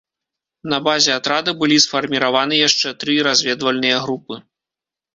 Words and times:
На 0.71 0.79
базе 0.87 1.11
атрада 1.19 1.51
былі 1.61 1.77
сфарміраваны 1.85 2.55
яшчэ 2.67 2.97
тры 3.05 3.21
разведвальныя 3.31 4.05
групы. 4.09 4.45